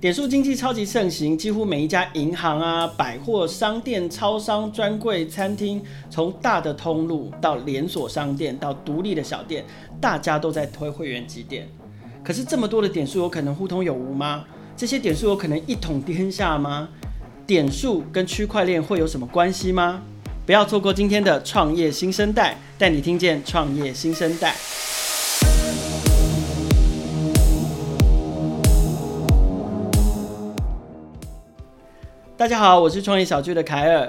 [0.00, 9.64] 点数经济超级盛行，几乎每一家银行啊、百货商店、超商、专柜、餐厅，从大的通路到连锁商店到独立的小店，
[10.00, 11.66] 大家都在推会员积点。
[12.22, 14.44] 可是这么多的点数有可能互通有无吗？
[14.76, 16.88] 这些点数有可能一统天下吗？
[17.44, 20.00] 点数跟区块链会有什么关系吗？
[20.46, 24.54] 不要错过今天的创业新生代，带你听见创业新生代。
[32.38, 34.08] 大家好，我是创业小聚的凯尔。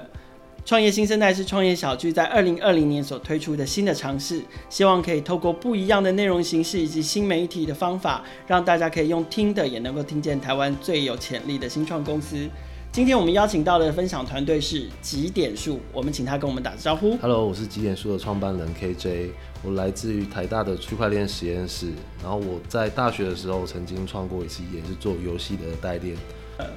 [0.64, 12.48] 创业新生代是创业小聚在二零二零年所推出的新的尝试，希望可以透过不一样的内容形式以及新媒体的方法，让大家可以用听的也能够听见台湾最有潜力的新创公司。
[12.92, 17.18] 今天我们邀请到的分享团队是极点数，我们请他跟我们打个招呼。
[17.18, 19.30] Hello，我是极点数的创办人 KJ，
[19.64, 21.88] 我来自于台大的区块链实验室，
[22.22, 26.16] 然后我在大学的时候曾经创过一次，也是做游戏的代练。
[26.60, 26.68] 呃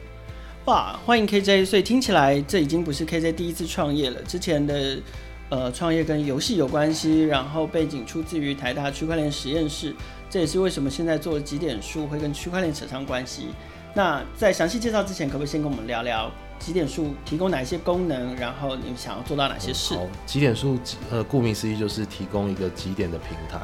[0.66, 1.66] 哇，欢迎 KJ！
[1.66, 4.22] 所以听起来这已经不是 KJ 第一次创业了。
[4.22, 4.96] 之前的
[5.48, 9.92] 呃创业跟游戏有关系，然后背景出自于台大区块链实验室，
[10.30, 13.48] 这也是为什么现在做极点数会跟区块链扯上关系。
[13.92, 19.96] 那在详细介绍之前，可不可以先跟我们聊聊极点数提供哪一些功能，然后你们想要做到哪些事？
[19.96, 20.78] 好，极点数
[21.10, 23.58] 呃，顾名思义就是提供一个极点的平台，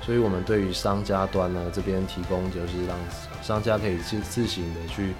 [0.00, 2.96] 所以我们对于商家端呢这边提供就是让
[3.42, 5.14] 商家可以自自行的去。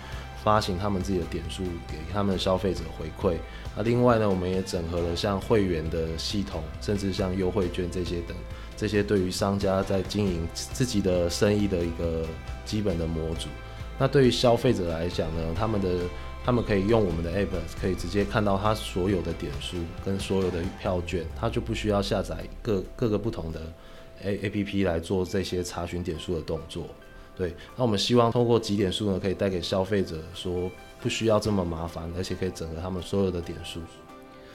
[0.45, 3.39] 发行他们自己的点数给他们的消费者回馈。
[3.75, 8.37] 那另外呢，我们也整合了像会员的系统，甚至像优惠券这些等，
[8.77, 12.27] 这些对于商家在经营自己的生意的一个
[12.65, 13.49] 基本的模组。
[13.99, 15.89] 那对于消费者来讲呢，他们的
[16.45, 17.49] 他们可以用我们的 App，
[17.81, 23.61] 可以直接看到他所有的点数跟所有的票券，他就不需要下载各各个不同的
[24.23, 26.87] A A P P 来做这些查询点数的动作。
[27.37, 33.81] 对，那我们希望通过几点数呢，可以带给消费者说不需要这么麻烦，而且可以整合他们所有的点数。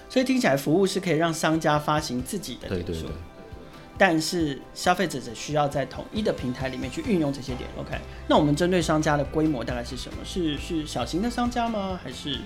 [0.10, 3.12] 所以听起来服务是可以让商家发行自己的点数，对对对，
[3.98, 7.70] 但是消费者只需要在统一的平台里面去运用这些点。
[7.78, 7.98] OK，
[8.28, 10.18] 那我们针对商家的规模大概是什么？
[10.24, 12.00] 是是小型的商家吗？
[12.04, 12.40] 还是？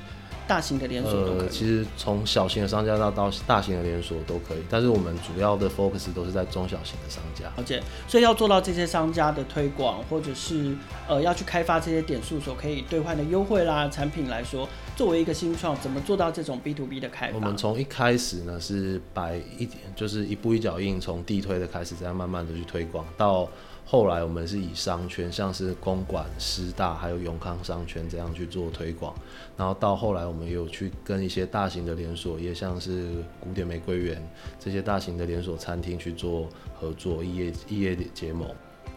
[0.48, 1.40] 大型的连锁都可以。
[1.40, 7.52] 呃，其实从小型的商家到到大型的连锁都可以，但是我们主要的 focus 都是在中小型的商家。
[7.58, 10.76] 而且，所以要做到这些商家的推广，或者是
[11.08, 17.36] 呃要去开发这些点数所可以兑换的优惠啦产品来说，作为一个新创，怎么做到这种 B to B 的开发？
[17.36, 23.48] 我们从一开始呢是摆一点，就是一步一脚印，从地推的开始，这样慢慢的去推广到。
[23.86, 29.14] 后来我们是以商圈，像是公馆、师大还有永康商圈这样去做推广，
[29.56, 34.22] 然后到后来我们有去跟一些大型的连锁，业像是古典玫瑰园
[34.60, 36.50] 这些大型的连锁餐厅去做
[36.80, 38.50] 合作，异业异业结盟。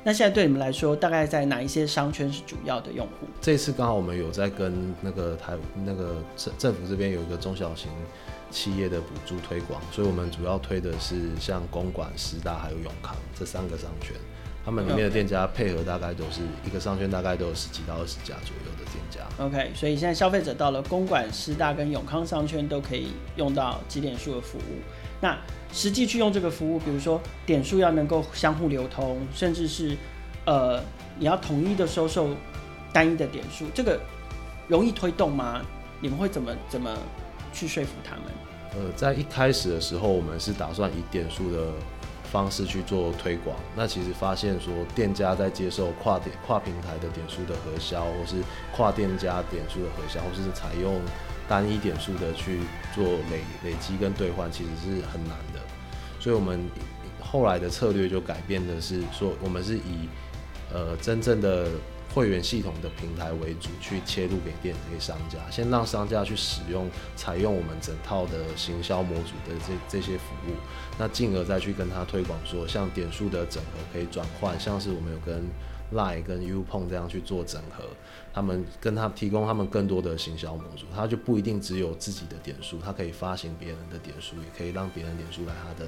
[0.03, 3.27] 那现在对你们来说，大概在哪一些商圈是主要的用户？
[3.41, 5.55] 这次刚好我们有在跟那个台
[5.85, 7.91] 那个政政府这边有一个中小型
[8.51, 14.15] 企业的补助推广，所以我们主要推的是像公馆、师大还有永康这三个商圈。
[14.67, 19.21] 他们里面的店家配合大概都是一个商圈，大概都有十几到二十家左右的店家。
[19.39, 24.83] OK，所以现在消费者到了公馆、师大跟永康商圈都可以用到极点数的服务。
[25.21, 25.39] 那
[25.73, 29.97] 实际去用这个服务，比如说点数要能够相互流通，甚至是
[30.47, 30.83] 呃
[31.17, 32.31] 你要统一的收受
[32.93, 34.01] 单一的点数，这个
[34.67, 35.63] 容易推动吗？
[36.01, 36.93] 你们会怎么怎么
[37.53, 38.25] 去说服他们？
[38.75, 41.73] 呃，在一开始的时候，我们是打算以点数的。
[42.31, 48.37] 方式去做推广，那其实发现说，店家在接受跨点跨平台的点数的核销，或是
[48.75, 51.01] 跨店家点数的核销，或是采用
[51.49, 52.61] 单一点数的去
[52.95, 55.61] 做累累积跟兑换，其实是很难的。
[56.21, 56.61] 所以我们
[57.21, 60.09] 后来的策略就改变的是说，我们是以
[60.73, 61.69] 呃真正的。
[62.17, 70.55] 会员系统的平台为主，去切入给店给商家，先让商家去使用、采用我们整套的行销模组的这这些服务，
[70.99, 75.45] 那进而再去跟他推广说，像点数的整合可以转换，像是我们有跟
[75.93, 77.85] Line 跟 UPong 这样去做整合，
[78.33, 85.87] 他们跟他提供他们更多的行销模组，他就不一定只有自己的点数，他可以发行别人的点数，也可以让别人点数来他的。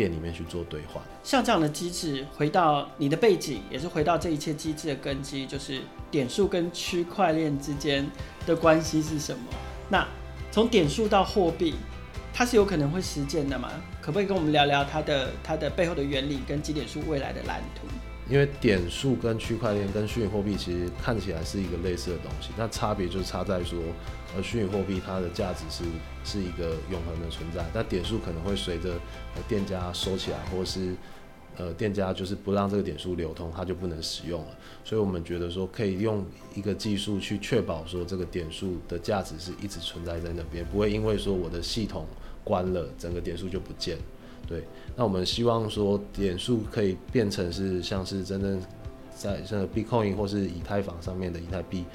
[0.00, 8.08] 店里面去做兑换，像这样的机制，回到你的背景，也是回到这一切机制的根基，就是点数跟区块链之间
[8.46, 9.44] 的关系是什么？
[9.90, 10.08] 那
[10.50, 11.74] 从点数到货币，
[12.32, 13.70] 它是有可能会实践的吗？
[14.00, 17.86] 可不可以跟我们聊聊它的它的背后的原理跟基点数未来的蓝图？
[18.30, 23.76] 因为点数跟区块链跟虚拟货币其实看起来是一个类似的东西，那差别就差在说，
[24.36, 25.82] 呃，虚拟货币它的价值是
[26.24, 28.92] 是一个永恒的存在，但点数可能会随着
[29.34, 30.94] 呃店家收起来，或是
[31.56, 34.56] 呃店家就是不让这个点数流通，它就不能使用了。
[34.84, 36.24] 所以我们觉得说可以用
[36.54, 42.06] 一个技术去确保说这个点数的价值是一直存在在那边，不会因为说我的系统
[42.44, 43.98] 关了，整个点数就不见。
[44.50, 44.62] 对，
[44.94, 48.60] 那我们希望说点数可以变成是像是真正
[49.16, 51.86] 在像 Bitcoin 或是以太坊上面的以太币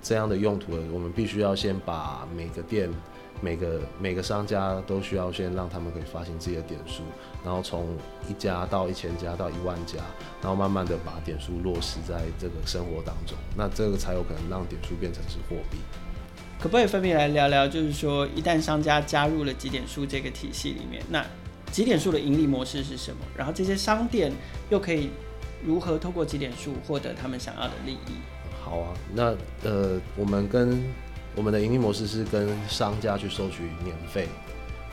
[0.00, 2.88] 这样的用途，我们必须要先把每个店。
[3.42, 7.02] 每个每个商家都需要先让他们可以发行自己的点数，
[7.44, 7.86] 然后从
[8.30, 9.98] 一家到一千家到一万家，
[10.40, 15.76] 然后慢慢的把点数落实在这个生活当中，那这个才有可能让点数变成是货币。
[16.58, 17.68] 可不可以分别来聊聊？
[17.68, 21.22] 就是说，一旦商家加入了几点数这个体系里面，那
[21.70, 23.18] 集点数的盈利模式是什么？
[23.36, 24.32] 然后这些商店
[24.70, 25.10] 又可以
[25.64, 28.16] 如何透过几点数获得他们想要的利益？
[28.64, 30.82] 好啊，那呃，我们跟
[31.34, 34.26] 我们的盈利模式是跟商家去收取年费，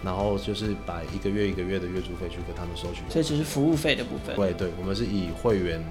[0.03, 4.35] 然后就是把一个月一个月的月租费去跟他们收取，所以只是服务费的部分。
[4.35, 5.83] 对对，我们是以会员，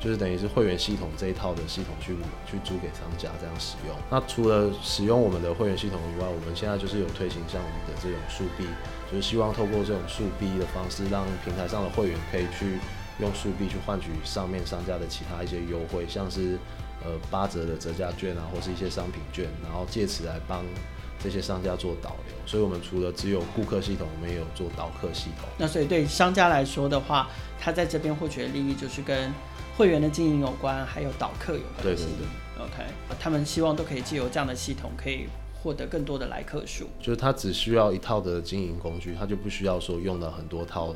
[0.00, 2.14] 就是等于是会员系统这一套的系统去
[2.50, 3.96] 去租给商家这样使用。
[4.10, 8.66] 那除了使用我们的会员系统以外，我们现在就是有推行像我们的这种速币，
[9.10, 12.78] 就是希望透过这种速币的方式，让平台上的会员可以去
[13.20, 16.58] 用速币去换取上面商家的其他一些优惠，像是。
[17.04, 20.64] 呃，八折的折价券啊，或是一些商品券，然后借此来帮
[21.22, 22.34] 这些商家做导流。
[22.44, 25.48] 所以，我们除了只有顾客系统，我们也有做导客系统。
[25.56, 27.30] 那所以对商家来说的话，
[27.60, 29.32] 他在这边获取的利益就是跟
[29.78, 31.82] 会员的经营有关，还有导客有关系。
[31.82, 32.64] 对对对。
[32.64, 35.28] OK，他们希望都可以借由这样的系统，可以
[35.62, 36.88] 获得更多的来客数。
[37.00, 40.92] 就是他只需要一套的经营工具，他就不需要说用到很多套。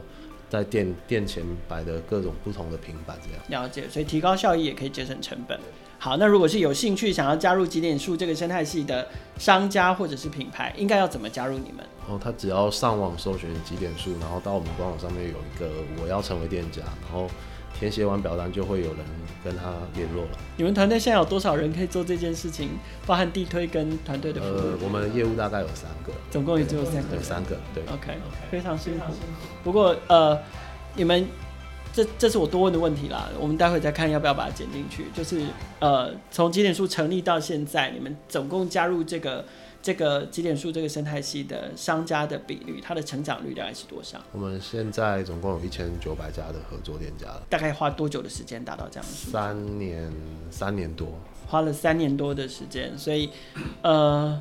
[0.51, 5.59] 在店店前摆的各种不同的平板，这样了解，所以提高效益也可以节省成本。
[5.99, 9.09] 好，那如果是有兴趣想要加入极点数这个生态系的
[9.39, 11.87] 商家或者是品牌，应该要怎么加入你们？
[12.07, 15.71] 哦，他只要上网搜寻极点数，然后到我们官网上面有一个
[16.03, 17.31] 我要成为店家，然后。
[17.83, 18.99] 填写完表单就会有人
[19.43, 20.31] 跟他联络了。
[20.57, 22.69] 你们团队现在有多少人可以做这件事情？
[23.05, 24.51] 包含地推跟团队的服务？
[24.51, 27.17] 呃，我们业务大概有三个，总共也只有三个。
[27.17, 27.83] 有，三个，对。
[27.93, 28.21] OK，OK，
[28.53, 29.07] 非常辛苦。
[29.65, 30.39] 不过呃，
[30.95, 31.27] 你们
[31.93, 35.07] 这这是我多问的问题啦，我们待会再看要不要把它剪进去。
[35.13, 35.45] 就是
[35.81, 39.45] 呃，从几点数成立到现在，你们总共加入这个。
[39.83, 44.17] 这个极点数这个生态系的商家的比率，它的成长率大概是多少？
[44.31, 47.43] 我们现在总共有一千九百家的合作店家了。
[47.51, 49.05] 大概花多久的时间达到这样？
[49.05, 50.11] 三年，
[50.51, 51.09] 三年多。
[51.49, 53.29] 花了三年多的时间，所以，
[53.83, 54.41] 呃，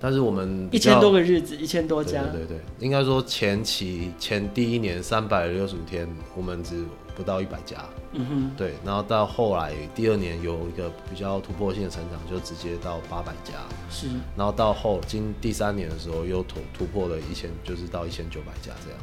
[0.00, 2.22] 但是我们一千多个日子，一千多家。
[2.24, 6.84] 对对对，应该说前期前第一年三百六十五天，我们只。
[7.18, 13.54] 不到一百家，嗯哼，对，然后到后来第二年有一个比较突破性的成长，就直接到八百家，
[13.90, 14.06] 是，
[14.36, 19.00] 然后到后今第三年的时候又突突破了一千，就是到一千九百家这样。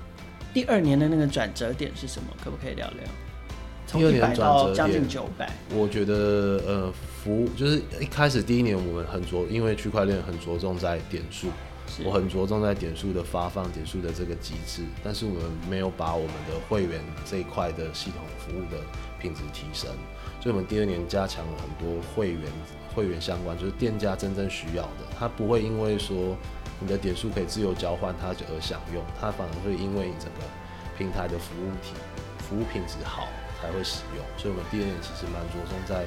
[0.53, 2.29] 第二年的那个转折点是什么？
[2.41, 3.03] 可不可以聊聊？
[3.87, 6.13] 从一百到将近九百，我觉得
[6.65, 6.93] 呃，
[7.23, 11.47] 服务就是一开始第一年我们很着，因为区块链很着重在点数。
[12.03, 18.81] 我很着重在点数的发放、点数的这个机制，但是我们没有把我们的会员这一块的系统服务的
[19.21, 19.87] 品质提升，
[20.41, 22.41] 所以我们第二年加强了很多会员、
[22.93, 26.35] 会员相关，就是店家真正需要的，他不会因为说
[26.79, 30.41] 你的点数可以自由交换，他就而享用，他反而会因为你整个
[30.97, 31.93] 平台的服务体、
[32.39, 33.27] 服务品质好
[33.61, 36.05] 才会使用，所以我们第二年其实蛮着重在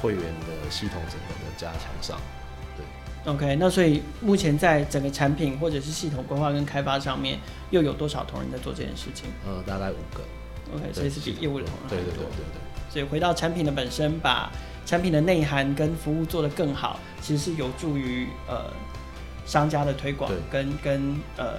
[0.00, 2.18] 会员的系统整个的加强上。
[2.76, 7.38] 对 OK，那所以目前在整个产品或者是系统规划跟开发上面，
[7.70, 9.26] 又有多少同仁在做这件事情？
[9.46, 10.20] 呃，大概五个。
[10.74, 12.60] OK，所以是比业务的同仁对对对对对。
[12.90, 14.50] 所以回到产品的本身，把
[14.86, 18.70] 产品的内涵跟服务做得更好，其实是有助于呃
[19.46, 21.58] 商家的推广跟跟呃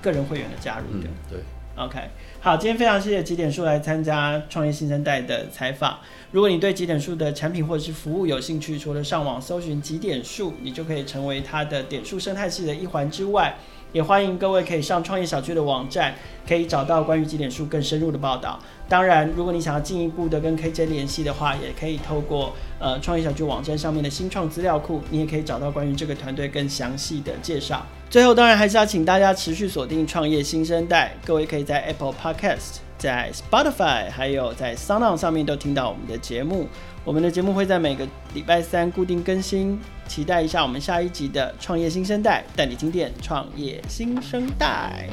[0.00, 1.08] 个人会员的加入的。
[1.08, 1.38] 嗯、对。
[1.74, 1.98] OK，
[2.38, 5.98] 好，今天非常谢谢极点数来参加创业新生代的采访。
[6.30, 13.54] 如果你对极点数的产品或者是服务有兴趣，除了上网搜寻极点数，你就可以成为它的点数生态系的一环之外。
[13.92, 16.14] 也欢迎各位可以上创业小区的网站，
[16.48, 18.58] 可以找到关于极点数更深入的报道。
[18.92, 27.86] 当然，如果你想要进一步的跟 KJ 联系的话，也可以透过呃创业小聚网站上面的新创资料库，你也可以找到关于这个团队更详细的介绍。
[28.10, 36.68] 最后，当然还是要请大家持续锁定创业新生代，各位可以在 Apple Podcast、在 Spotify 还有在 Sound 上面都听到我们的节目。
[37.02, 39.80] 我们的节目会在每个礼拜三固定更新。
[40.06, 45.08] 期待一下我们下一集的创业新生代，带你听见创业新生代。